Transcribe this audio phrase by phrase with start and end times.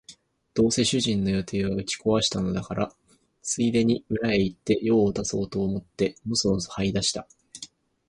[0.55, 2.91] どうせ主人の予定は打ち壊したのだから、
[3.43, 7.27] ついでに裏へ行って用を足そうと思ってのそのそ這い出した